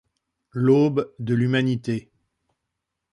[0.53, 2.09] L'aube de l'humanité.